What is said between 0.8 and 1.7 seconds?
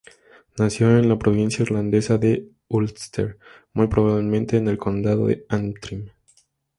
en la provincia